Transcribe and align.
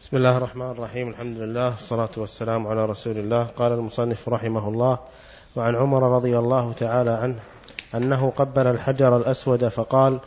بسم 0.00 0.16
الله 0.16 0.36
الرحمن 0.36 0.70
الرحيم 0.70 1.08
الحمد 1.08 1.38
لله 1.38 1.66
والصلاة 1.66 2.10
والسلام 2.16 2.66
على 2.66 2.84
رسول 2.84 3.18
الله 3.18 3.44
قال 3.44 3.72
المصنف 3.72 4.28
رحمه 4.28 4.68
الله 4.68 4.98
وعن 5.56 5.74
عمر 5.74 6.16
رضي 6.16 6.38
الله 6.38 6.72
تعالى 6.72 7.10
عنه 7.10 7.38
أنه 7.94 8.32
قبل 8.36 8.66
الحجر 8.66 9.16
الأسود 9.16 9.68
فقال 9.68 10.18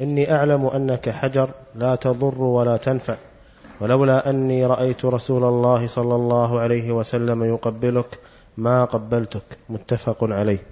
إني 0.00 0.32
أعلم 0.32 0.66
أنك 0.66 1.10
حجر 1.10 1.50
لا 1.74 1.94
تضر 1.94 2.42
ولا 2.42 2.76
تنفع 2.76 3.16
ولولا 3.80 4.30
أني 4.30 4.66
رأيت 4.66 5.04
رسول 5.04 5.44
الله 5.44 5.86
صلى 5.86 6.14
الله 6.14 6.60
عليه 6.60 6.92
وسلم 6.92 7.44
يقبلك 7.44 8.18
ما 8.56 8.84
قبلتك 8.84 9.58
متفق 9.68 10.24
عليه 10.24 10.62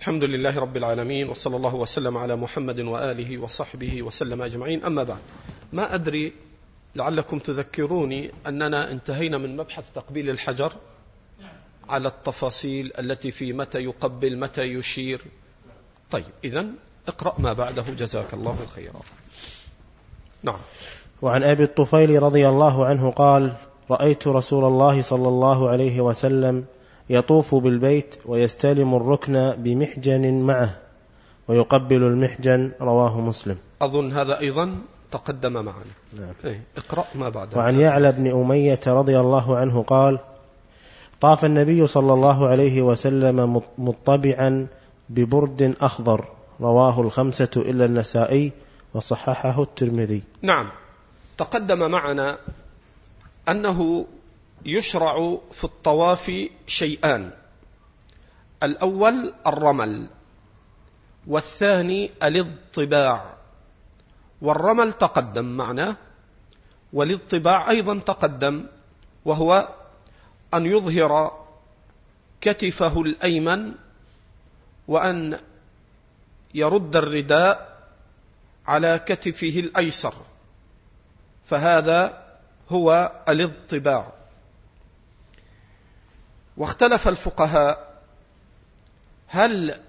الحمد 0.00 0.24
لله 0.24 0.58
رب 0.58 0.76
العالمين 0.76 1.28
وصلى 1.28 1.56
الله 1.56 1.74
وسلم 1.74 2.16
على 2.16 2.36
محمد 2.36 2.80
وآله 2.80 3.38
وصحبه 3.38 4.02
وسلم 4.02 4.42
أجمعين 4.42 4.84
أما 4.84 5.02
بعد 5.02 5.18
ما 5.72 5.94
أدري 5.94 6.32
لعلكم 6.96 7.38
تذكروني 7.38 8.30
أننا 8.46 8.92
انتهينا 8.92 9.38
من 9.38 9.56
مبحث 9.56 9.84
تقبيل 9.94 10.30
الحجر 10.30 10.72
على 11.88 12.08
التفاصيل 12.08 12.92
التي 12.98 13.30
في 13.30 13.52
متى 13.52 13.84
يقبل 13.84 14.38
متى 14.38 14.62
يشير. 14.62 15.20
طيب 16.10 16.24
إذا 16.44 16.66
اقرأ 17.08 17.34
ما 17.38 17.52
بعده. 17.52 17.82
جزاك 17.98 18.34
الله 18.34 18.56
خيرا. 18.74 19.00
نعم. 20.42 20.58
وعن 21.22 21.42
أبي 21.42 21.62
الطفيل 21.62 22.22
رضي 22.22 22.48
الله 22.48 22.86
عنه 22.86 23.10
قال 23.10 23.52
رأيت 23.90 24.28
رسول 24.28 24.64
الله 24.64 25.02
صلى 25.02 25.28
الله 25.28 25.68
عليه 25.68 26.00
وسلم 26.00 26.64
يطوف 27.10 27.54
بالبيت 27.54 28.16
ويستلم 28.26 28.94
الركن 28.94 29.54
بمحجن 29.58 30.40
معه 30.40 30.78
ويقبل 31.48 32.02
المحجن 32.02 32.72
رواه 32.80 33.20
مسلم. 33.20 33.58
أظن 33.82 34.12
هذا 34.12 34.40
أيضا 34.40 34.78
تقدم 35.16 35.52
معنا. 35.52 35.84
نعم. 36.12 36.34
إيه؟ 36.44 36.62
اقرأ 36.76 37.04
ما 37.14 37.28
بعد. 37.28 37.56
وعن 37.56 37.80
يعلى 37.80 38.12
بن 38.12 38.30
أمية 38.30 38.80
رضي 38.86 39.20
الله 39.20 39.56
عنه 39.56 39.82
قال 39.82 40.18
طاف 41.20 41.44
النبي 41.44 41.86
صلى 41.86 42.12
الله 42.12 42.48
عليه 42.48 42.82
وسلم 42.82 43.62
مطبعا 43.78 44.66
ببرد 45.08 45.74
أخضر 45.80 46.28
رواه 46.60 47.00
الخمسة 47.00 47.50
إلا 47.56 47.84
النسائي 47.84 48.52
وصححه 48.94 49.62
الترمذي. 49.62 50.22
نعم. 50.42 50.68
تقدم 51.38 51.90
معنا 51.90 52.38
أنه 53.48 54.06
يشرع 54.64 55.38
في 55.52 55.64
الطواف 55.64 56.32
شيئان. 56.66 57.30
الأول 58.62 59.32
الرمل 59.46 60.06
والثاني 61.26 62.10
الاضطباع. 62.22 63.35
والرمل 64.40 64.92
تقدم 64.92 65.44
معنا 65.44 65.96
والاطباع 66.92 67.70
أيضا 67.70 67.98
تقدم 67.98 68.66
وهو 69.24 69.68
أن 70.54 70.66
يظهر 70.66 71.44
كتفه 72.40 73.02
الأيمن 73.02 73.72
وأن 74.88 75.40
يرد 76.54 76.96
الرداء 76.96 77.78
على 78.66 78.98
كتفه 79.06 79.60
الأيسر. 79.60 80.14
فهذا 81.44 82.26
هو 82.70 83.12
الاضطباع 83.28 84.12
واختلف 86.56 87.08
الفقهاء 87.08 88.02
هل 89.26 89.80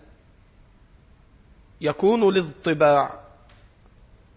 يكون 1.81 2.29
الاضطباع 2.29 3.26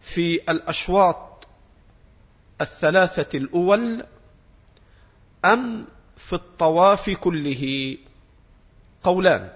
في 0.01 0.35
الأشواط 0.35 1.47
الثلاثة 2.61 3.39
الأول 3.39 4.05
أم 5.45 5.87
في 6.17 6.33
الطواف 6.33 7.11
كله؟ 7.11 7.97
قولان. 9.03 9.51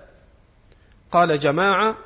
قال 1.12 1.41
جماعة 1.41 1.97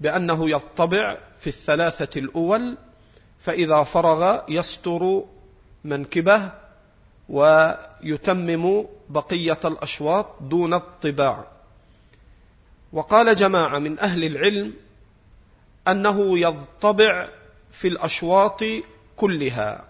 بأنه 0.00 0.50
يطبع 0.50 1.18
في 1.38 1.46
الثلاثة 1.46 2.20
الأول 2.20 2.76
فإذا 3.40 3.82
فرغ 3.82 4.40
يستر 4.48 5.24
منكبه 5.84 6.52
ويتمم 7.28 8.86
بقية 9.08 9.60
الأشواط 9.64 10.26
دون 10.40 10.74
الطباع. 10.74 11.44
وقال 12.92 13.36
جماعة 13.36 13.78
من 13.78 13.98
أهل 13.98 14.24
العلم 14.24 14.74
أنه 15.88 16.38
يضطبع 16.38 17.28
في 17.72 17.88
الأشواط 17.88 18.64
كلها. 19.16 19.84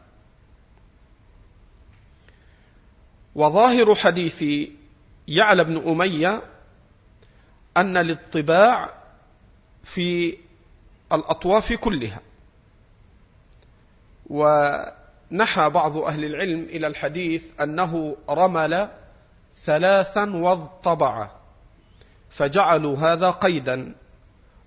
وظاهر 3.35 3.95
حديث 3.95 4.45
يعلى 5.29 5.65
بن 5.65 5.89
أمية 5.89 6.43
أن 7.77 7.97
الاطباع 7.97 8.91
في 9.85 10.37
الأطواف 11.13 11.73
كلها. 11.73 12.21
ونحى 14.27 15.71
بعض 15.71 15.97
أهل 15.97 16.25
العلم 16.25 16.61
إلى 16.61 16.87
الحديث 16.87 17.61
أنه 17.61 18.17
رمل 18.31 18.89
ثلاثا 19.57 20.37
واضطبع 20.37 21.31
فجعلوا 22.31 22.97
هذا 22.99 23.31
قيدا 23.31 23.95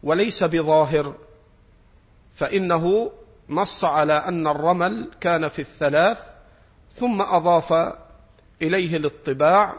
وليس 0.04 0.44
بظاهر. 0.44 1.16
فإنه 2.34 3.12
نص 3.50 3.86
على 3.86 4.14
أن 4.14 4.48
الرمل 4.48 5.12
كان 5.22 5.48
في 5.48 5.60
الثلاث 5.60 6.20
ثم 6.96 7.22
أضاف 7.22 7.74
إليه 8.62 8.98
الاطباع 8.98 9.74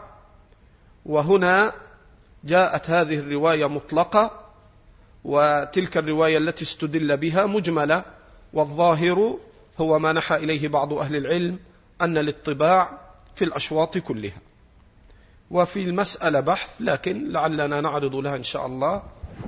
وهنا 1.05 1.73
جاءت 2.43 2.89
هذه 2.89 3.19
الرواية 3.19 3.67
مطلقة 3.67 4.45
وتلك 5.23 5.97
الرواية 5.97 6.37
التي 6.37 6.63
استدل 6.63 7.17
بها 7.17 7.45
مجملة 7.45 8.05
والظاهر 8.53 9.37
هو 9.77 9.99
ما 9.99 10.11
نحى 10.11 10.35
إليه 10.35 10.67
بعض 10.67 10.93
أهل 10.93 11.15
العلم 11.15 11.59
أن 12.01 12.17
الاطباع 12.17 12.99
في 13.35 13.45
الأشواط 13.45 13.97
كلها. 13.97 14.37
وفي 15.51 15.83
المسألة 15.83 16.39
بحث 16.39 16.69
لكن 16.79 17.31
لعلنا 17.31 17.81
نعرض 17.81 18.15
لها 18.15 18.35
إن 18.35 18.43
شاء 18.43 18.65
الله 18.65 19.03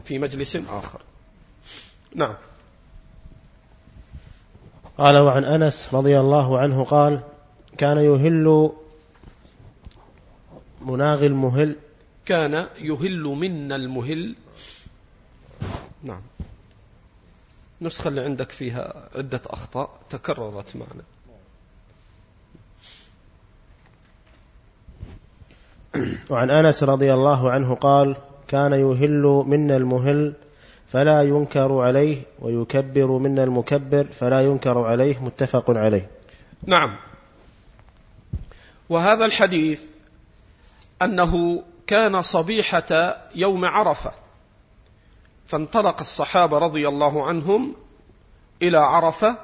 في 0.06 0.20
مجلس 0.20 0.56
آخر. 0.56 1.02
نعم. 2.16 2.36
قال 4.98 5.18
وعن 5.18 5.44
أنس 5.44 5.94
رضي 5.94 6.20
الله 6.20 6.60
عنه 6.60 6.84
قال 6.84 7.20
كان 7.78 7.98
يهل 7.98 8.72
مناغي 10.82 11.28
المهل. 11.28 11.76
كان 12.26 12.68
يهل 12.78 13.24
منا 13.24 13.76
المهل. 13.76 14.36
نعم. 16.04 16.22
نسخة 17.82 18.08
اللي 18.08 18.22
عندك 18.22 18.52
فيها 18.52 19.10
عدة 19.16 19.42
أخطاء 19.46 19.90
تكررت 20.10 20.76
معنا. 20.76 21.04
وعن 26.30 26.50
أنس 26.50 26.84
رضي 26.84 27.14
الله 27.14 27.52
عنه 27.52 27.76
قال 27.76 28.16
كان 28.48 28.74
يهل 28.74 29.44
منا 29.48 29.78
المهل. 29.78 30.34
فلا 30.92 31.22
ينكر 31.22 31.80
عليه 31.80 32.22
ويكبر 32.40 33.08
منا 33.08 33.44
المكبر 33.44 34.04
فلا 34.04 34.42
ينكر 34.42 34.80
عليه 34.80 35.24
متفق 35.24 35.70
عليه. 35.70 36.10
نعم. 36.64 36.96
وهذا 38.90 39.26
الحديث 39.26 39.84
أنه 41.02 41.64
كان 41.88 42.22
صبيحة 42.22 43.18
يوم 43.36 43.66
عرفة 43.66 44.12
فانطلق 45.46 46.00
الصحابة 46.00 46.58
رضي 46.58 46.88
الله 46.88 47.28
عنهم 47.28 47.76
إلى 48.62 48.78
عرفة 48.78 49.36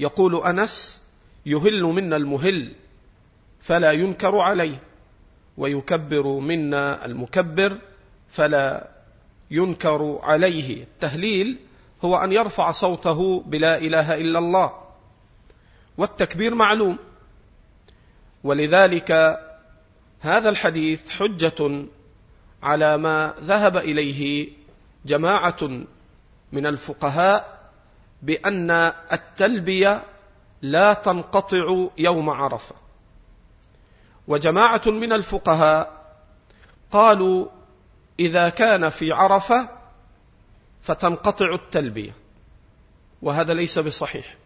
يقول 0.00 0.42
أنس 0.42 1.02
يهل 1.46 1.82
منا 1.82 2.16
المهل 2.16 2.72
فلا 3.60 3.92
ينكر 3.92 4.38
عليه 4.38 4.78
ويكبر 5.58 6.26
منا 6.26 7.04
المكبر 7.06 7.78
فلا 8.30 8.88
ينكر 9.50 10.18
عليه. 10.22 10.82
التهليل 10.82 11.58
هو 12.04 12.16
أن 12.16 12.32
يرفع 12.32 12.70
صوته 12.70 13.42
بلا 13.46 13.78
إله 13.78 14.14
إلا 14.14 14.38
الله. 14.38 14.72
والتكبير 15.98 16.54
معلوم. 16.54 16.98
ولذلك 18.44 19.38
هذا 20.20 20.48
الحديث 20.48 21.10
حجة 21.10 21.84
على 22.62 22.96
ما 22.96 23.34
ذهب 23.40 23.76
إليه 23.76 24.48
جماعة 25.06 25.70
من 26.52 26.66
الفقهاء 26.66 27.58
بأن 28.22 28.70
التلبية 29.12 30.02
لا 30.62 30.94
تنقطع 30.94 31.86
يوم 31.98 32.30
عرفة. 32.30 32.74
وجماعة 34.28 34.82
من 34.86 35.12
الفقهاء 35.12 36.14
قالوا 36.90 37.46
إذا 38.20 38.48
كان 38.48 38.88
في 38.88 39.12
عرفة 39.12 39.68
فتنقطع 40.82 41.54
التلبية 41.54 42.14
وهذا 43.22 43.54
ليس 43.54 43.78
بصحيح. 43.78 44.36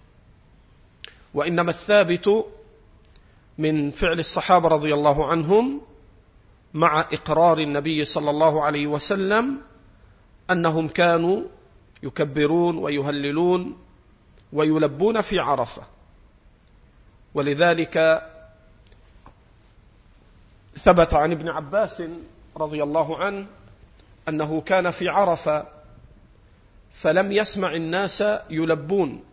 وإنما 1.35 1.71
الثابت 1.71 2.47
من 3.59 3.91
فعل 3.91 4.19
الصحابة 4.19 4.69
رضي 4.69 4.95
الله 4.95 5.27
عنهم 5.27 5.81
مع 6.75 7.01
إقرار 7.01 7.59
النبي 7.59 8.05
صلى 8.05 8.31
الله 8.31 8.63
عليه 8.63 8.87
وسلم 8.87 9.59
أنهم 10.51 10.89
كانوا 10.89 11.43
يكبرون 12.03 12.77
ويهللون 12.77 13.79
ويلبون 14.53 15.21
في 15.21 15.39
عرفة. 15.39 15.83
ولذلك 17.35 18.23
ثبت 20.77 21.15
عن 21.15 21.33
ابن 21.33 21.49
عباس 21.49 22.03
رضي 22.57 22.83
الله 22.83 23.19
عنه 23.19 23.47
أنه 24.29 24.61
كان 24.61 24.91
في 24.91 25.09
عرفة 25.09 25.69
فلم 26.93 27.33
يسمع 27.33 27.75
الناس 27.75 28.25
يلبون. 28.51 29.25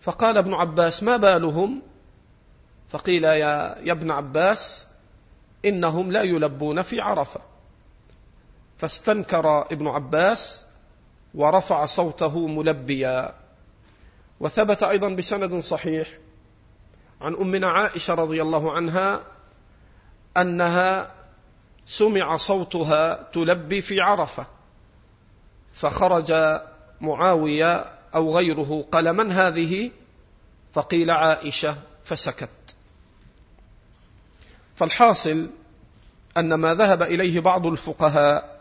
فقال 0.00 0.36
ابن 0.36 0.54
عباس 0.54 1.02
ما 1.02 1.16
بالهم؟ 1.16 1.82
فقيل 2.88 3.24
يا, 3.24 3.78
يا 3.78 3.92
ابن 3.92 4.10
عباس 4.10 4.86
إنهم 5.64 6.12
لا 6.12 6.22
يلبون 6.22 6.82
في 6.82 7.00
عرفة. 7.00 7.40
فاستنكر 8.78 9.72
ابن 9.72 9.88
عباس 9.88 10.64
ورفع 11.34 11.86
صوته 11.86 12.46
ملبيا. 12.46 13.34
وثبت 14.40 14.82
أيضا 14.82 15.08
بسند 15.08 15.58
صحيح 15.58 16.08
عن 17.20 17.34
أمنا 17.34 17.70
عائشة 17.70 18.14
رضي 18.14 18.42
الله 18.42 18.72
عنها 18.72 19.22
أنها 20.36 21.14
سمع 21.86 22.36
صوتها 22.36 23.30
تلبي 23.32 23.82
في 23.82 24.00
عرفة. 24.00 24.46
فخرج 25.72 26.32
معاوية 27.00 27.84
أو 28.14 28.36
غيره 28.36 28.84
قال 28.92 29.12
من 29.12 29.32
هذه؟ 29.32 29.90
فقيل 30.72 31.10
عائشة 31.10 31.76
فسكت. 32.04 32.50
فالحاصل 34.74 35.50
أن 36.36 36.54
ما 36.54 36.74
ذهب 36.74 37.02
إليه 37.02 37.40
بعض 37.40 37.66
الفقهاء 37.66 38.60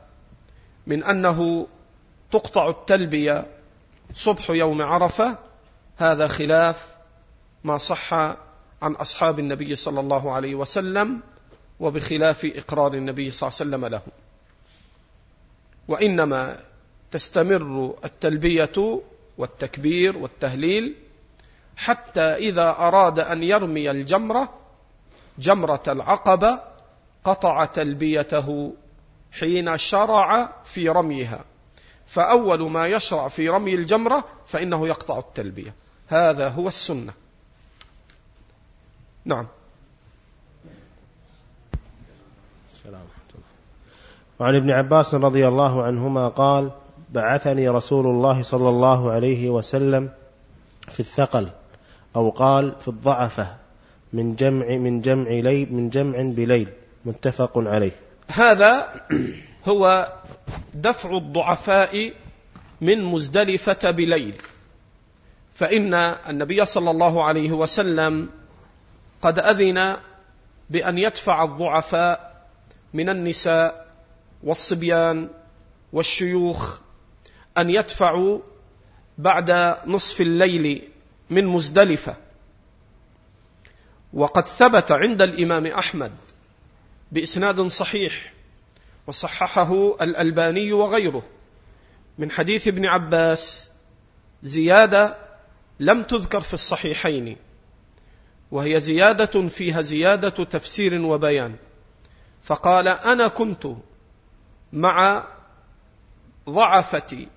من 0.87 1.03
أنه 1.03 1.67
تقطع 2.31 2.69
التلبية 2.69 3.45
صبح 4.15 4.49
يوم 4.49 4.81
عرفة 4.81 5.37
هذا 5.97 6.27
خلاف 6.27 6.95
ما 7.63 7.77
صح 7.77 8.13
عن 8.13 8.93
أصحاب 8.95 9.39
النبي 9.39 9.75
صلى 9.75 9.99
الله 9.99 10.31
عليه 10.31 10.55
وسلم 10.55 11.21
وبخلاف 11.81 12.51
إقرار 12.55 12.93
النبي 12.93 13.31
صلى 13.31 13.47
الله 13.47 13.59
عليه 13.59 13.69
وسلم 13.69 13.85
له. 13.85 14.01
وإنما 15.87 16.63
تستمر 17.11 17.95
التلبية 18.05 19.01
والتكبير 19.37 20.17
والتهليل 20.17 20.95
حتى 21.77 22.21
إذا 22.21 22.69
أراد 22.69 23.19
أن 23.19 23.43
يرمي 23.43 23.91
الجمرة 23.91 24.53
جمرة 25.39 25.83
العقبة 25.87 26.59
قطع 27.23 27.65
تلبيته 27.65 28.73
حين 29.31 29.77
شرع 29.77 30.51
في 30.65 30.89
رميها. 30.89 31.45
فأول 32.07 32.71
ما 32.71 32.87
يشرع 32.87 33.27
في 33.27 33.49
رمي 33.49 33.75
الجمرة 33.75 34.25
فإنه 34.47 34.87
يقطع 34.87 35.19
التلبية. 35.19 35.73
هذا 36.07 36.49
هو 36.49 36.67
السنة. 36.67 37.13
نعم. 39.25 39.47
وعن 44.39 44.55
ابن 44.55 44.71
عباس 44.71 45.15
رضي 45.15 45.47
الله 45.47 45.83
عنهما 45.83 46.27
قال 46.27 46.71
بعثني 47.09 47.69
رسول 47.69 48.05
الله 48.05 48.41
صلى 48.41 48.69
الله 48.69 49.11
عليه 49.11 49.49
وسلم 49.49 50.09
في 50.87 50.99
الثقل 50.99 51.49
أو 52.15 52.29
قال 52.29 52.75
في 52.81 52.87
الضعفة 52.87 53.47
من 54.13 54.35
جمع 54.35 54.65
من 54.67 55.01
جمع 55.01 55.29
ليل 55.29 55.73
من 55.73 55.89
جمع 55.89 56.21
بليل 56.21 56.69
متفق 57.05 57.51
عليه. 57.55 57.91
هذا 58.27 58.89
هو 59.67 60.13
دفع 60.73 61.17
الضعفاء 61.17 62.13
من 62.81 63.03
مزدلفة 63.03 63.91
بليل. 63.91 64.35
فإن 65.55 65.93
النبي 66.29 66.65
صلى 66.65 66.91
الله 66.91 67.23
عليه 67.23 67.51
وسلم 67.51 68.29
قد 69.21 69.39
أذن 69.39 69.97
بأن 70.69 70.97
يدفع 70.97 71.43
الضعفاء 71.43 72.30
من 72.93 73.09
النساء 73.09 73.87
والصبيان 74.43 75.29
والشيوخ 75.93 76.79
أن 77.57 77.69
يدفعوا 77.69 78.39
بعد 79.17 79.77
نصف 79.85 80.21
الليل 80.21 80.87
من 81.29 81.45
مزدلفة. 81.45 82.15
وقد 84.13 84.47
ثبت 84.47 84.91
عند 84.91 85.21
الإمام 85.21 85.65
أحمد 85.67 86.11
بإسناد 87.11 87.61
صحيح 87.61 88.33
وصححه 89.07 89.95
الألباني 90.01 90.73
وغيره 90.73 91.23
من 92.17 92.31
حديث 92.31 92.67
ابن 92.67 92.85
عباس 92.85 93.71
زيادة 94.43 95.17
لم 95.79 96.03
تذكر 96.03 96.41
في 96.41 96.53
الصحيحين 96.53 97.37
وهي 98.51 98.79
زيادة 98.79 99.49
فيها 99.49 99.81
زيادة 99.81 100.43
تفسير 100.43 101.01
وبيان. 101.01 101.55
فقال 102.41 102.87
أنا 102.87 103.27
كنت 103.27 103.67
مع 104.73 105.27
ضعفة 106.49 107.27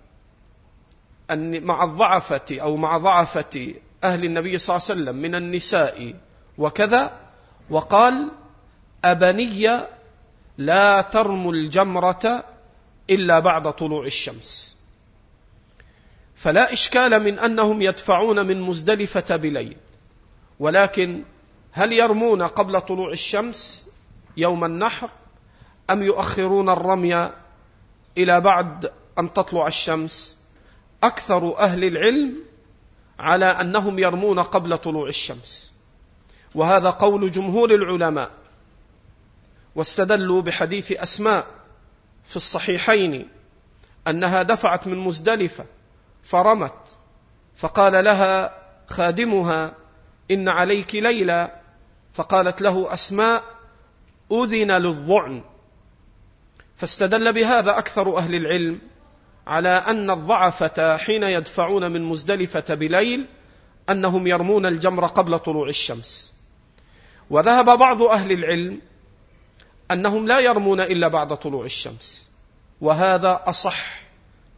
مع 1.41 1.85
الضعفة 1.85 2.61
أو 2.61 2.77
مع 2.77 2.99
ضعفة 2.99 3.75
أهل 4.05 4.25
النبي 4.25 4.59
صلى 4.59 4.77
الله 4.77 4.87
عليه 4.91 5.01
وسلم 5.01 5.23
من 5.23 5.35
النساء 5.35 6.15
وكذا 6.59 7.21
وقال 7.71 8.29
أبنية 9.05 9.89
لا 10.59 11.01
ترموا 11.01 11.53
الجمرة 11.53 12.45
إلا 13.11 13.39
بعد 13.39 13.73
طلوع 13.73 14.05
الشمس. 14.05 14.77
فلا 16.35 16.73
إشكال 16.73 17.23
من 17.23 17.39
أنهم 17.39 17.83
يدفعون 17.83 18.47
من 18.47 18.61
مزدلفة 18.61 19.37
بليل 19.37 19.77
ولكن 20.61 21.23
هل 21.73 21.93
يرمون 21.93 22.43
قبل 22.43 22.81
طلوع 22.81 23.11
الشمس؟ 23.11 23.89
يوم 24.37 24.65
النحر 24.65 25.09
أم 25.91 26.03
يؤخرون 26.03 26.69
الرمي 26.69 27.31
إلى 28.19 28.41
بعد 28.41 28.93
أن 29.19 29.33
تطلع 29.33 29.67
الشمس؟ 29.67 30.37
أكثر 31.03 31.59
أهل 31.59 31.85
العلم 31.85 32.35
على 33.19 33.47
أنهم 33.47 33.99
يرمون 33.99 34.39
قبل 34.39 34.79
طلوع 34.79 35.09
الشمس. 35.09 35.73
وهذا 36.55 36.91
قول 36.91 37.31
جمهور 37.31 37.75
العلماء. 37.75 38.31
واستدلوا 39.75 40.43
بحديث 40.43 40.93
أسماء 40.93 41.47
في 42.25 42.37
الصحيحين 42.37 43.29
أنها 44.09 44.43
دفعت 44.43 44.87
من 44.87 44.99
مزدلفة 44.99 45.67
فرمت 46.23 46.97
فقال 47.57 48.05
لها 48.05 48.63
خادمها 48.89 49.75
إن 50.31 50.49
عليك 50.49 50.95
ليلى 50.95 51.61
فقالت 52.13 52.63
له 52.63 52.95
أسماء 52.95 53.45
أذن 54.33 54.73
للظعن. 54.73 55.43
فاستدل 56.77 57.33
بهذا 57.33 57.79
أكثر 57.79 58.17
أهل 58.17 58.35
العلم 58.35 58.79
على 59.47 59.69
أن 59.69 60.11
الضعفة 60.11 60.97
حين 60.97 61.23
يدفعون 61.23 61.93
من 61.93 62.03
مزدلفة 62.03 62.75
بليل 62.75 63.27
أنهم 63.91 64.27
يرمون 64.27 64.67
الجمر 64.67 65.07
قبل 65.07 65.39
طلوع 65.39 65.69
الشمس. 65.69 66.35
وذهب 67.31 67.79
بعض 67.79 68.03
أهل 68.03 68.33
العلم 68.33 68.81
أنهم 69.91 70.29
لا 70.29 70.41
يرمون 70.41 70.81
إلا 70.81 71.09
بعد 71.09 71.37
طلوع 71.37 71.65
الشمس. 71.65 72.31
وهذا 72.81 73.41
أصح 73.47 74.05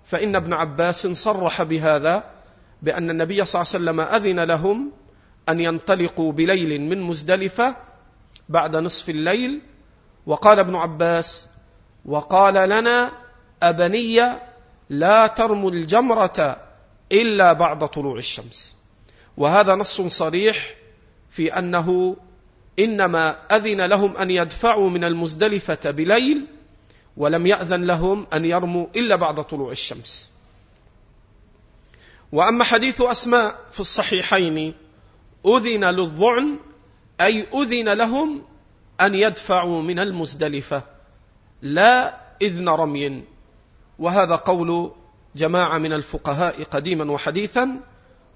فإن 0.04 0.37
ابن 0.37 0.52
عباس 0.52 1.06
صرح 1.06 1.62
بهذا 1.62 2.25
بأن 2.82 3.11
النبي 3.11 3.44
صلى 3.44 3.62
الله 3.62 3.73
عليه 3.75 3.85
وسلم 3.85 4.00
أذن 4.00 4.40
لهم 4.40 4.92
أن 5.49 5.61
ينطلقوا 5.61 6.32
بليل 6.32 6.80
من 6.80 7.00
مزدلفة 7.00 7.76
بعد 8.49 8.76
نصف 8.76 9.11
الليل 9.11 9.61
وقال 10.26 10.59
ابن 10.59 10.75
عباس 10.75 11.47
وقال 12.05 12.55
لنا 12.55 13.12
أبنية 13.62 14.43
لا 14.91 15.26
ترموا 15.26 15.71
الجمرة 15.71 16.57
إلا 17.12 17.53
بعد 17.53 17.88
طلوع 17.88 18.19
الشمس. 18.19 18.76
وهذا 19.37 19.75
نص 19.75 20.00
صريح 20.00 20.75
في 21.31 21.59
أنه 21.59 22.17
إنما 22.79 23.57
أذن 23.57 23.81
لهم 23.81 24.17
أن 24.17 24.31
يدفعوا 24.31 24.91
من 24.91 25.05
المزدلفة 25.05 25.91
بليل 25.91 26.47
ولم 27.17 27.47
يأذن 27.47 27.85
لهم 27.85 28.26
أن 28.33 28.45
يرموا 28.45 28.87
إلا 28.97 29.17
بعد 29.17 29.45
طلوع 29.45 29.71
الشمس. 29.71 30.31
وأما 32.33 32.65
حديث 32.65 33.00
أسماء 33.00 33.59
في 33.73 33.81
الصحيحين 33.81 34.75
أذن 35.47 35.85
للظعن 35.85 36.57
أي 37.20 37.46
أذن 37.54 37.88
لهم 37.88 38.42
أن 39.00 39.14
يدفعوا 39.14 39.82
من 39.82 39.99
المزدلفة. 39.99 40.82
لا 41.62 42.20
إذن 42.42 42.68
رمي. 42.68 43.25
وهذا 43.99 44.37
قول 44.37 44.92
جماعة 45.37 45.78
من 45.78 45.92
الفقهاء 45.92 46.62
قديما 46.62 47.11
وحديثا 47.12 47.80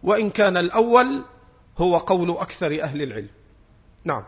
وإن 0.03 0.31
كان 0.31 0.57
الأول 0.57 1.23
هو 1.79 1.97
قول 1.97 2.31
أكثر 2.31 2.83
أهل 2.83 3.03
العلم. 3.03 3.29
نعم. 4.05 4.25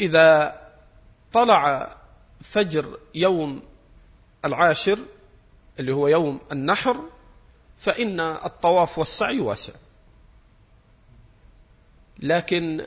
إذا 0.00 0.60
طلع 1.32 1.96
فجر 2.50 2.98
يوم 3.14 3.62
العاشر 4.44 4.98
اللي 5.78 5.92
هو 5.92 6.08
يوم 6.08 6.40
النحر 6.52 6.96
فإن 7.78 8.20
الطواف 8.20 8.98
والسعي 8.98 9.40
واسع. 9.40 9.72
لكن 12.18 12.86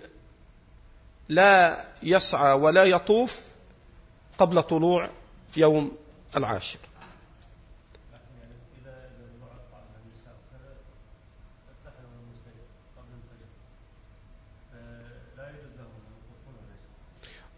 لا 1.30 1.88
يسعى 2.04 2.54
ولا 2.54 2.84
يطوف 2.84 3.42
قبل 4.38 4.64
طلوع 4.64 5.10
يوم 5.58 5.98
العاشر. 6.36 6.80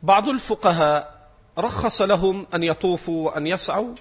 بعض 0.03 0.29
الفقهاء 0.29 1.18
رخص 1.59 2.01
لهم 2.01 2.47
أن 2.53 2.63
يطوفوا 2.63 3.25
وأن 3.25 3.47
يسعوا 3.47 3.95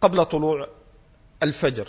قبل 0.00 0.24
طلوع 0.24 0.68
الفجر. 1.42 1.88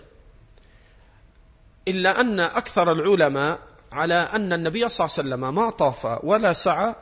إلا 1.87 2.21
أن 2.21 2.39
أكثر 2.39 2.91
العلماء 2.91 3.59
على 3.91 4.13
أن 4.13 4.53
النبي 4.53 4.89
صلى 4.89 5.05
الله 5.05 5.17
عليه 5.17 5.27
وسلم 5.27 5.55
ما 5.55 5.69
طاف 5.69 6.23
ولا 6.23 6.53
سعى 6.53 6.95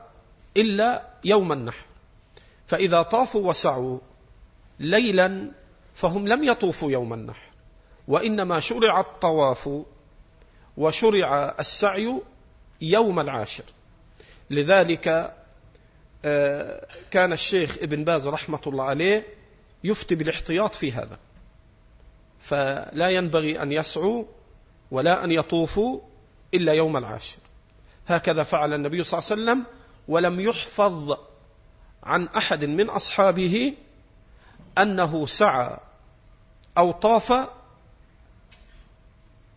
إلا 0.57 1.07
يوم 1.23 1.51
النحر. 1.51 1.85
فإذا 2.67 3.01
طافوا 3.01 3.49
وسعوا 3.49 3.99
ليلا 4.79 5.51
فهم 5.93 6.27
لم 6.27 6.43
يطوفوا 6.43 6.91
يوم 6.91 7.13
النحر 7.13 7.45
وإنما 8.07 8.59
شرع 8.59 8.99
الطواف 8.99 9.69
وشرع 10.77 11.55
السعي 11.59 12.21
يوم 12.81 13.19
العاشر. 13.19 13.63
لذلك 14.49 15.35
كان 17.11 17.33
الشيخ 17.33 17.77
ابن 17.81 18.03
باز 18.03 18.27
رحمة 18.27 18.61
الله 18.67 18.83
عليه 18.83 19.25
يفتي 19.83 20.15
بالاحتياط 20.15 20.75
في 20.75 20.91
هذا. 20.91 21.19
فلا 22.39 23.09
ينبغي 23.09 23.61
أن 23.61 23.71
يسعوا 23.71 24.25
ولا 24.91 25.23
أن 25.23 25.31
يطوفوا 25.31 25.99
إلا 26.53 26.73
يوم 26.73 26.97
العاشر. 26.97 27.37
هكذا 28.07 28.43
فعل 28.43 28.73
النبي 28.73 29.03
صلى 29.03 29.19
الله 29.19 29.31
عليه 29.31 29.41
وسلم 29.41 29.65
ولم 30.07 30.39
يحفظ 30.39 31.17
عن 32.03 32.27
أحد 32.27 32.65
من 32.65 32.89
أصحابه 32.89 33.73
أنه 34.77 35.27
سعى 35.27 35.77
أو 36.77 36.91
طاف 36.91 37.49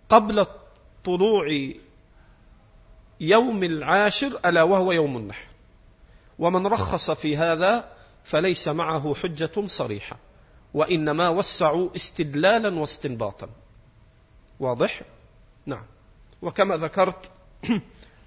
قبل 0.08 0.46
طلوع 1.04 1.70
يوم 3.20 3.62
العاشر 3.64 4.40
ألا 4.46 4.62
وهو 4.62 4.92
يوم 4.92 5.16
النحر. 5.16 5.47
ومن 6.38 6.66
رخص 6.66 7.10
في 7.10 7.36
هذا 7.36 7.84
فليس 8.24 8.68
معه 8.68 9.14
حجة 9.14 9.66
صريحة 9.66 10.16
وإنما 10.74 11.28
وسعوا 11.28 11.88
استدلالا 11.96 12.78
واستنباطا. 12.80 13.48
واضح؟ 14.60 15.02
نعم. 15.66 15.84
وكما 16.42 16.76
ذكرت 16.76 17.30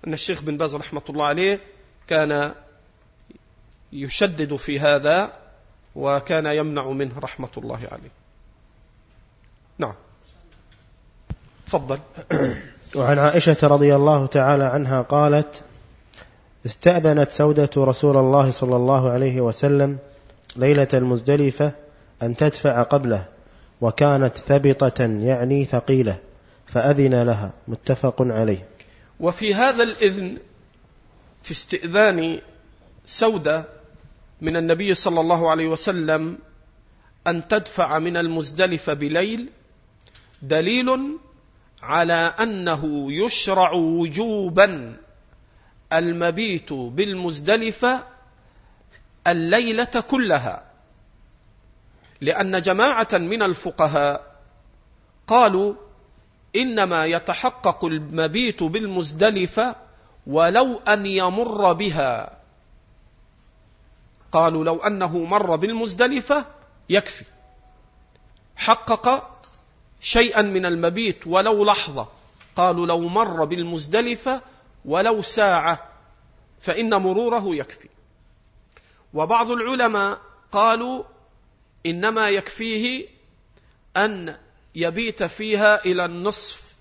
أن 0.08 0.14
الشيخ 0.14 0.42
بن 0.42 0.58
باز 0.58 0.76
رحمة 0.76 1.02
الله 1.10 1.26
عليه 1.26 1.60
كان 2.08 2.54
يشدد 3.94 4.56
في 4.56 4.80
هذا 4.80 5.34
وكان 5.96 6.46
يمنع 6.46 6.90
منه 6.90 7.20
رحمة 7.20 7.50
الله 7.58 7.80
عليه. 7.92 8.12
نعم. 9.78 9.96
تفضل. 11.68 12.00
وعن 12.96 13.20
عائشة 13.20 13.58
رضي 13.68 13.96
الله 13.96 14.26
تعالى 14.26 14.64
عنها 14.64 15.02
قالت 15.02 15.64
استأذنت 16.66 17.32
سودة 17.32 17.70
رسول 17.78 18.18
الله 18.18 18.52
صلى 18.52 18.76
الله 18.76 19.10
عليه 19.10 19.42
وسلم 19.42 19.98
ليلة 20.56 20.88
المزدلفة 20.94 21.72
أن 22.22 22.36
تدفع 22.36 22.84
قبله 22.84 23.26
وكانت 23.82 24.38
ثبطة 24.38 25.02
يعني 25.02 25.66
ثقيلة 25.66 26.18
فأذن 26.66 27.24
لها. 27.24 27.52
متفق 27.68 28.16
عليه. 28.22 28.68
وفي 29.20 29.54
هذا 29.54 29.84
الإذن 29.84 30.38
في 31.44 31.52
استئذان 31.52 32.40
سودة 33.06 33.66
من 34.42 34.58
النبي 34.58 34.96
صلى 34.96 35.20
الله 35.20 35.50
عليه 35.50 35.68
وسلم 35.68 36.38
أن 37.28 37.48
تدفع 37.48 38.00
من 38.00 38.18
المزدلفة 38.18 38.94
بليل 38.94 39.50
دليل 40.42 40.90
على 41.82 42.34
أنه 42.40 43.14
يشرع 43.14 43.72
وجوبا 43.72 44.96
المبيت 45.94 46.74
بالمزدلفة 46.74 48.04
الليلة 49.28 50.04
كلها 50.10 50.64
لأن 52.22 52.62
جماعة 52.62 53.08
من 53.14 53.44
الفقهاء 53.44 54.36
قالوا 55.28 55.74
إنما 56.56 57.06
يتحقق 57.06 57.86
المبيت 57.86 58.64
بالمزدلفة 58.64 59.76
ولو 60.28 60.78
أن 60.88 61.06
يمر 61.06 61.74
بها. 61.74 62.38
قالوا 64.32 64.64
لو 64.64 64.76
أنه 64.76 65.18
مر 65.18 65.56
بالمزدلفة 65.56 66.46
يكفي. 66.90 67.26
حقق 68.56 69.38
شيئا 70.02 70.42
من 70.42 70.66
المبيت 70.66 71.28
ولو 71.28 71.66
لحظة. 71.66 72.08
قالوا 72.56 72.88
لو 72.88 73.08
مر 73.08 73.46
بالمزدلفة 73.46 74.42
ولو 74.86 75.22
ساعة 75.22 75.90
فإن 76.62 76.96
مروره 76.96 77.56
يكفي. 77.56 77.90
وبعض 79.14 79.52
العلماء 79.52 80.22
قالوا 80.52 81.04
إنما 81.86 82.30
يكفيه 82.30 83.08
أن 83.98 84.38
يبيت 84.76 85.24
فيها 85.24 85.86
إلى 85.86 86.06
النصف 86.06 86.76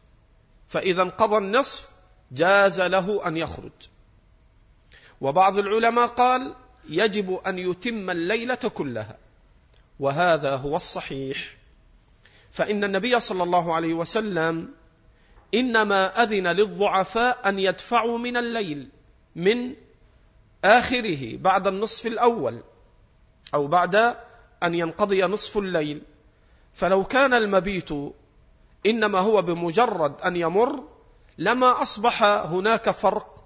فإذا 0.68 1.02
انقضى 1.02 1.36
النصف 1.36 1.88
جاز 2.32 2.80
له 2.80 3.26
أن 3.26 3.36
يخرج. 3.36 3.72
وبعض 5.20 5.58
العلماء 5.58 6.06
قال 6.06 6.54
يجب 6.88 7.40
أن 7.46 7.58
يتم 7.58 8.10
الليلة 8.10 8.54
كلها 8.54 9.16
وهذا 10.00 10.56
هو 10.56 10.76
الصحيح. 10.76 11.56
فإن 12.52 12.84
النبي 12.84 13.20
صلى 13.20 13.42
الله 13.42 13.74
عليه 13.74 13.94
وسلم 13.94 14.68
إنما 15.54 16.22
أذن 16.22 16.46
للضعفاء 16.46 17.48
أن 17.48 17.58
يدفعوا 17.58 18.18
من 18.18 18.36
الليل 18.36 18.88
من 19.36 19.74
آخره 20.64 21.36
بعد 21.36 21.66
النصف 21.66 22.06
الأول 22.06 22.62
أو 23.54 23.66
بعد 23.66 23.96
أن 24.62 24.74
ينقضي 24.74 25.22
نصف 25.22 25.58
الليل. 25.58 26.02
فلو 26.74 27.04
كان 27.04 27.34
المبيت 27.34 27.88
إنما 28.86 29.18
هو 29.18 29.42
بمجرد 29.42 30.20
أن 30.20 30.36
يمر 30.36 30.84
لما 31.38 31.82
أصبح 31.82 32.22
هناك 32.22 32.90
فرق 32.90 33.44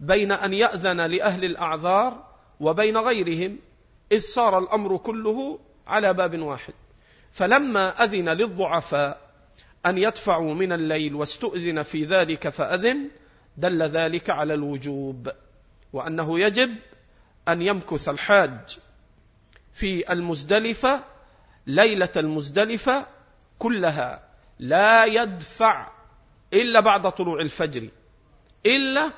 بين 0.00 0.32
أن 0.32 0.54
يأذن 0.54 1.00
لأهل 1.00 1.44
الأعذار 1.44 2.24
وبين 2.60 2.96
غيرهم 2.96 3.58
إذ 4.12 4.20
صار 4.20 4.58
الأمر 4.58 4.96
كله 4.96 5.58
على 5.86 6.14
باب 6.14 6.38
واحد. 6.38 6.74
فلما 7.32 8.04
أذن 8.04 8.28
للضعفاء 8.28 9.31
أن 9.86 9.98
يدفعوا 9.98 10.54
من 10.54 10.72
الليل 10.72 11.14
واستؤذن 11.14 11.82
في 11.82 12.04
ذلك 12.04 12.48
فأذن 12.48 13.08
دل 13.56 13.82
ذلك 13.82 14.30
على 14.30 14.54
الوجوب 14.54 15.32
وأنه 15.92 16.40
يجب 16.40 16.74
أن 17.48 17.62
يمكث 17.62 18.08
الحاج 18.08 18.78
في 19.72 20.12
المزدلفة 20.12 21.04
ليلة 21.66 22.08
المزدلفة 22.16 23.06
كلها 23.58 24.22
لا 24.58 25.04
يدفع 25.04 25.90
إلا 26.52 26.80
بعد 26.80 27.12
طلوع 27.12 27.40
الفجر 27.40 27.88
إلا 28.66 29.10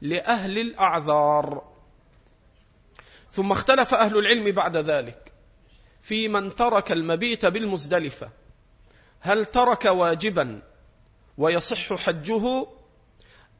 لأهل 0.00 0.58
الأعذار. 0.58 1.72
ثم 3.30 3.52
اختلف 3.52 3.94
أهل 3.94 4.18
العلم 4.18 4.52
بعد 4.52 4.76
ذلك 4.76 5.32
في 6.00 6.28
من 6.28 6.54
ترك 6.56 6.92
المبيت 6.92 7.46
بالمزدلفة. 7.46 8.30
هل 9.24 9.44
ترك 9.44 9.84
واجبا 9.84 10.60
ويصح 11.38 11.94
حجه 11.94 12.66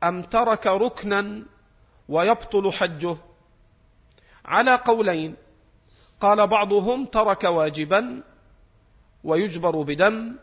أم 0.04 0.23
ترك 0.23 0.66
ركنا 0.66 1.42
ويبطل 2.09 2.73
حجه؟ 2.73 3.16
على 4.45 4.75
قولين. 4.75 5.35
قال 6.21 6.47
بعضهم 6.47 7.04
ترك 7.04 7.45
واجبا 7.45 8.23
ويجبر 9.25 9.83
بدم. 9.83 10.37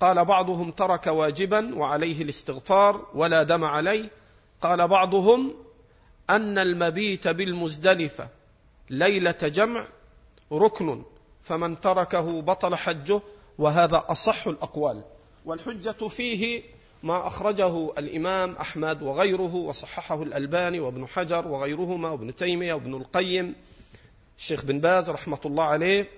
قال 0.00 0.24
بعضهم 0.24 0.70
ترك 0.70 1.06
واجبا 1.06 1.74
وعليه 1.74 2.22
الاستغفار 2.22 3.06
ولا 3.14 3.42
دم 3.42 3.64
عليه. 3.64 4.10
قال 4.62 4.88
بعضهم 4.88 5.54
أن 6.30 6.58
المبيت 6.58 7.28
بالمزدلفة 7.28 8.28
ليلة 8.90 9.38
جمع 9.42 9.86
ركن 10.52 11.02
فمن 11.42 11.80
تركه 11.80 12.42
بطل 12.42 12.76
حجه 12.76 13.20
وهذا 13.58 14.04
أصح 14.08 14.46
الأقوال. 14.46 15.02
والحجة 15.44 16.08
فيه 16.08 16.62
ما 17.02 17.26
أخرجه 17.26 17.90
الإمام 17.98 18.56
أحمد 18.56 19.02
وغيره 19.02 19.54
وصححه 19.54 20.22
الألباني 20.22 20.80
وابن 20.80 21.06
حجر 21.06 21.48
وغيرهما 21.48 22.10
وابن 22.10 22.34
تيمية 22.34 22.74
وابن 22.74 22.94
القيم 22.94 23.54
الشيخ 24.38 24.64
بن 24.64 24.80
باز 24.80 25.10
رحمة 25.10 25.38
الله 25.44 25.64
عليه 25.64 26.08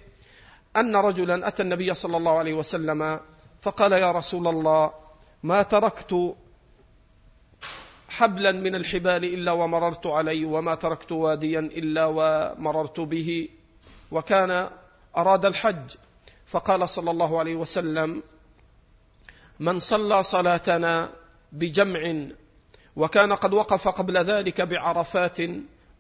أن 0.76 0.96
رجلا 0.96 1.48
أتى 1.48 1.62
النبي 1.62 1.94
صلى 1.94 2.16
الله 2.16 2.38
عليه 2.38 2.54
وسلم 2.54 3.20
فقال 3.62 3.92
يا 3.92 4.12
رسول 4.12 4.48
الله 4.48 4.92
ما 5.42 5.62
تركت 5.62 6.34
حبلا 8.08 8.52
من 8.52 8.74
الحبال 8.74 9.24
إلا 9.24 9.52
ومررت 9.52 10.06
عليه 10.06 10.46
وما 10.46 10.74
تركت 10.74 11.12
واديا 11.12 11.60
إلا 11.60 12.06
ومررت 12.06 13.00
به 13.00 13.48
وكان 14.10 14.70
أراد 15.16 15.46
الحج. 15.46 15.90
فقال 16.46 16.88
صلى 16.88 17.10
الله 17.10 17.38
عليه 17.38 17.54
وسلم 17.54 18.22
من 19.60 19.78
صلى 19.78 20.22
صلاتنا 20.22 21.10
بجمع 21.52 22.26
وكان 22.96 23.32
قد 23.32 23.52
وقف 23.52 23.88
قبل 23.88 24.16
ذلك 24.16 24.60
بعرفات 24.60 25.40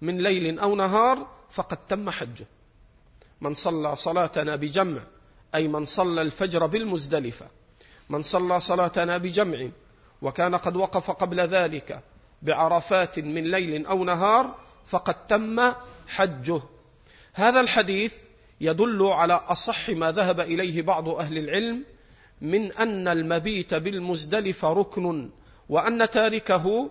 من 0.00 0.18
ليل 0.18 0.58
أو 0.58 0.76
نهار 0.76 1.26
فقد 1.50 1.78
تم 1.88 2.10
حجه. 2.10 2.46
من 3.40 3.54
صلى 3.54 3.96
صلاتنا 3.96 4.56
بجمع 4.56 5.00
أي 5.54 5.68
من 5.68 5.84
صلى 5.84 6.22
الفجر 6.22 6.66
بالمزدلفة. 6.66 7.46
من 8.10 8.22
صلى 8.22 8.60
صلاتنا 8.60 9.18
بجمع 9.18 9.68
وكان 10.22 10.54
قد 10.54 10.76
وقف 10.76 11.10
قبل 11.10 11.40
ذلك 11.40 12.02
بعرفات 12.42 13.18
من 13.18 13.50
ليل 13.50 13.86
أو 13.86 14.04
نهار 14.04 14.54
فقد 14.86 15.26
تم 15.26 15.72
حجه. 16.08 16.60
هذا 17.34 17.60
الحديث 17.60 18.14
يدل 18.60 19.02
على 19.02 19.34
أصح 19.34 19.90
ما 19.90 20.12
ذهب 20.12 20.40
إليه 20.40 20.82
بعض 20.82 21.08
أهل 21.08 21.38
العلم 21.38 21.84
من 22.40 22.72
أن 22.72 23.08
المبيت 23.08 23.74
بالمزدلفة 23.74 24.72
ركن 24.72 25.30
وأن 25.68 26.10
تاركه 26.10 26.90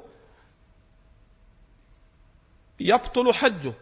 يبطل 2.80 3.34
حجه 3.34 3.74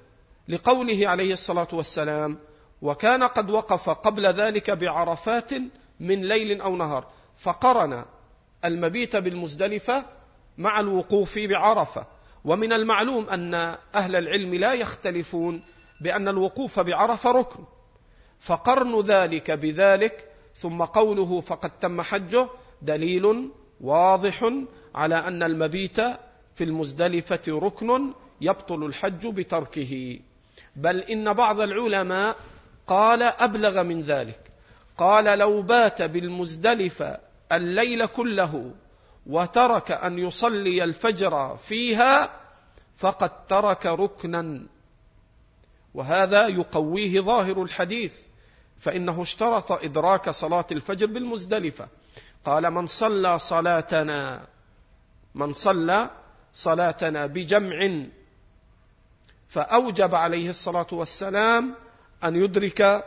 لقوله 0.47 1.07
عليه 1.07 1.33
الصلاة 1.33 1.67
والسلام 1.73 2.37
وكان 2.81 3.23
قد 3.23 3.49
وقف 3.49 3.89
قبل 3.89 4.25
ذلك 4.25 4.71
بعرفات 4.71 5.51
من 5.99 6.21
ليل 6.27 6.61
أو 6.61 6.75
نهار 6.75 7.07
فقرن 7.37 8.05
المبيت 8.65 9.15
بالمزدلفة 9.15 10.05
مع 10.57 10.79
الوقوف 10.79 11.39
بعرفة 11.39 12.07
ومن 12.45 12.73
المعلوم 12.73 13.29
أن 13.29 13.53
أهل 13.95 14.15
العلم 14.15 14.53
لا 14.53 14.73
يختلفون 14.73 15.61
بأن 16.01 16.27
الوقوف 16.27 16.79
بعرفة 16.79 17.31
ركن 17.31 17.63
فقرن 18.43 19.01
ذلك 19.01 19.51
بذلك 19.51 20.29
ثم 20.55 20.83
قوله 20.83 21.41
فقد 21.41 21.71
تم 21.79 22.01
حجه 22.01 22.49
دليل 22.81 23.49
واضح 23.81 24.51
على 24.95 25.15
أن 25.15 25.43
المبيت 25.43 25.99
في 26.55 26.63
المزدلفة 26.63 27.41
ركن 27.47 28.13
يبطل 28.41 28.85
الحج 28.85 29.27
بتركه. 29.27 30.19
بل 30.75 30.99
إن 30.99 31.33
بعض 31.33 31.61
العلماء 31.61 32.35
قال 32.87 33.23
أبلغ 33.23 33.83
من 33.83 34.01
ذلك. 34.01 34.39
قال 34.97 35.39
لو 35.39 35.61
بات 35.61 36.01
بالمزدلفة 36.01 37.19
الليل 37.51 38.05
كله 38.05 38.71
وترك 39.27 39.91
أن 39.91 40.19
يصلي 40.19 40.83
الفجر 40.83 41.57
فيها 41.57 42.39
فقد 42.95 43.47
ترك 43.47 43.85
ركنا. 43.85 44.61
وهذا 45.93 46.47
يقويه 46.47 47.21
ظاهر 47.21 47.63
الحديث. 47.63 48.13
فإنه 48.79 49.21
اشترط 49.21 49.71
إدراك 49.71 50.29
صلاة 50.29 50.65
الفجر 50.71 51.05
بالمزدلفة. 51.05 51.87
قال 52.45 52.71
من 52.71 52.87
صلى 52.87 53.39
صلاتنا 53.39 54.45
من 55.35 55.53
صلى 55.53 56.09
صلاتنا 56.53 57.25
بجمع 57.25 58.05
فأوجب 59.47 60.15
عليه 60.15 60.49
الصلاة 60.49 60.87
والسلام 60.91 61.75
أن 62.23 62.35
يدرك 62.35 63.05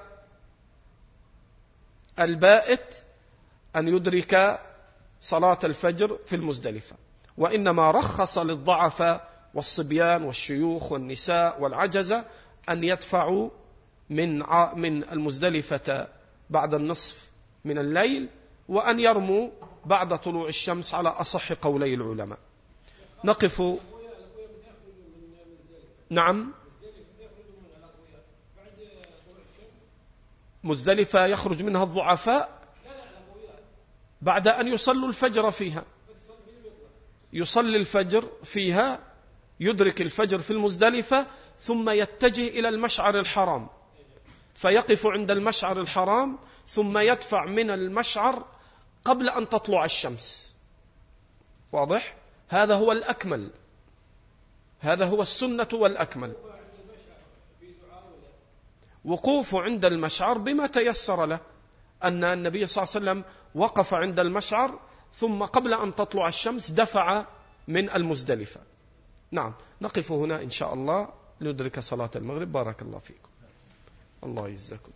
البائت 2.18 3.02
أن 3.76 3.88
يدرك 3.88 4.60
صلاة 5.20 5.58
الفجر 5.64 6.18
في 6.26 6.36
المزدلفة. 6.36 6.96
وإنما 7.38 7.90
رخص 7.90 8.38
للضعفاء 8.38 9.28
والصبيان 9.54 10.22
والشيوخ 10.22 10.92
والنساء 10.92 11.62
والعجزة 11.62 12.24
أن 12.68 12.84
يدفعوا 12.84 13.50
من 14.10 14.38
من 14.76 15.04
المزدلفة 15.04 16.08
بعد 16.50 16.74
النصف 16.74 17.30
من 17.64 17.78
الليل 17.78 18.28
وأن 18.68 19.00
يرموا 19.00 19.50
بعد 19.84 20.18
طلوع 20.18 20.48
الشمس 20.48 20.94
على 20.94 21.08
أصح 21.08 21.52
قولي 21.52 21.94
العلماء. 21.94 22.38
نقف. 23.24 23.62
نعم. 26.10 26.52
مزدلفة 30.64 31.26
يخرج 31.26 31.62
منها 31.62 31.84
الضعفاء 31.84 32.62
بعد 34.22 34.48
أن 34.48 34.68
يصلوا 34.68 35.08
الفجر 35.08 35.50
فيها. 35.50 35.84
يصلي 37.32 37.76
الفجر 37.76 38.28
فيها 38.44 39.00
يدرك 39.60 40.00
الفجر 40.00 40.38
في 40.38 40.50
المزدلفة 40.50 41.26
ثم 41.58 41.90
يتجه 41.90 42.48
إلى 42.48 42.68
المشعر 42.68 43.18
الحرام. 43.18 43.68
فيقف 44.56 45.06
عند 45.06 45.30
المشعر 45.30 45.80
الحرام 45.80 46.38
ثم 46.68 46.98
يدفع 46.98 47.44
من 47.44 47.70
المشعر 47.70 48.44
قبل 49.04 49.28
أن 49.28 49.48
تطلع 49.48 49.84
الشمس. 49.84 50.54
واضح؟ 51.72 52.16
هذا 52.48 52.74
هو 52.74 52.92
الأكمل. 52.92 53.50
هذا 54.80 55.04
هو 55.04 55.22
السنة 55.22 55.68
والأكمل. 55.72 56.32
وقوف 59.04 59.54
عند 59.54 59.84
المشعر 59.84 60.38
بما 60.38 60.66
تيسر 60.66 61.26
له 61.26 61.40
أن 62.04 62.24
النبي 62.24 62.66
صلى 62.66 62.84
الله 62.84 62.94
عليه 62.94 63.04
وسلم 63.04 63.32
وقف 63.54 63.94
عند 63.94 64.20
المشعر 64.20 64.78
ثم 65.12 65.42
قبل 65.42 65.74
أن 65.74 65.94
تطلع 65.94 66.28
الشمس 66.28 66.70
دفع 66.70 67.24
من 67.68 67.90
المزدلفة. 67.90 68.60
نعم 69.30 69.54
نقف 69.80 70.12
هنا 70.12 70.42
إن 70.42 70.50
شاء 70.50 70.74
الله 70.74 71.08
لندرك 71.40 71.80
صلاة 71.80 72.10
المغرب. 72.16 72.52
بارك 72.52 72.82
الله 72.82 72.98
فيكم. 72.98 73.28
Allah 74.26 74.48
yuzzakum. 74.50 74.92